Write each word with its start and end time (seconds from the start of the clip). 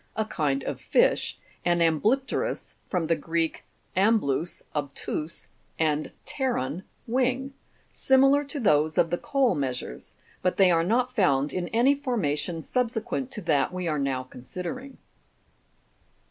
a 0.15 0.25
kind 0.25 0.63
of 0.63 0.81
fish), 0.81 1.37
and 1.63 1.79
ambly'pterm, 1.79 2.73
(from 2.89 3.05
the 3.05 3.15
Greek, 3.15 3.63
amblus, 3.95 4.63
obtuse, 4.75 5.45
and 5.77 6.09
pteron, 6.25 6.81
wing), 7.05 7.53
similar 7.91 8.43
to 8.43 8.59
those 8.59 8.97
of 8.97 9.11
the 9.11 9.17
coal 9.19 9.53
measures; 9.53 10.13
but 10.41 10.57
they 10.57 10.71
are 10.71 10.83
not 10.83 11.13
found 11.15 11.53
in 11.53 11.67
any 11.67 11.93
formation 11.93 12.63
subsequent 12.63 13.29
to 13.29 13.41
that 13.41 13.71
we 13.71 13.87
are 13.87 13.99
now 13.99 14.23
con 14.23 14.41
sidering. 14.41 14.97